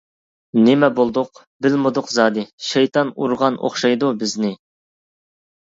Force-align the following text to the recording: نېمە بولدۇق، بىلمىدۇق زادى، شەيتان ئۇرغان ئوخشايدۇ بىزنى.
نېمە 0.67 0.87
بولدۇق، 0.99 1.41
بىلمىدۇق 1.65 2.09
زادى، 2.15 2.45
شەيتان 2.71 3.13
ئۇرغان 3.21 3.61
ئوخشايدۇ 3.69 4.11
بىزنى. 4.25 4.53